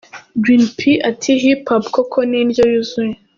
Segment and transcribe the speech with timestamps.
[0.43, 0.79] Green P
[1.09, 3.15] ati" Hip Hop koko ni indyo yuzuye.